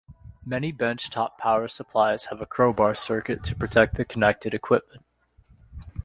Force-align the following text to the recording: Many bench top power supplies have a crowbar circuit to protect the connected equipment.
Many 0.43 0.71
bench 0.71 1.11
top 1.11 1.37
power 1.37 1.67
supplies 1.67 2.25
have 2.31 2.41
a 2.41 2.47
crowbar 2.47 2.95
circuit 2.95 3.43
to 3.43 3.55
protect 3.55 3.97
the 3.97 4.03
connected 4.03 4.51
equipment. 4.51 5.05